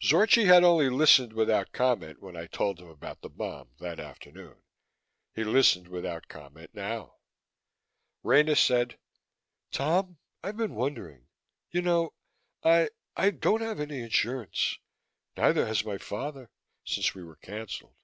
[0.00, 4.62] Zorchi had only listened without comment, when I told him about the bomb that afternoon;
[5.34, 7.16] he listened without comment now.
[8.22, 8.96] Rena said:
[9.72, 11.26] "Tom, I've been wondering.
[11.72, 12.14] You know,
[12.62, 14.78] I I don't have any insurance.
[15.36, 16.48] Neither has my father,
[16.84, 17.96] since we were canceled.